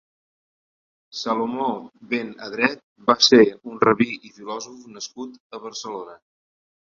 Salomó 1.17 1.67
ben 2.13 2.31
Adret 2.47 2.81
va 3.11 3.15
ser 3.27 3.41
un 3.73 3.77
rabí 3.85 4.09
i 4.29 4.33
filòsof 4.39 4.87
nascut 4.95 5.37
a 5.57 5.61
Barcelona. 5.67 6.19